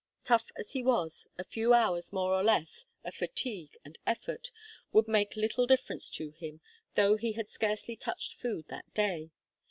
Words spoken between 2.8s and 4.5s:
of fatigue and effort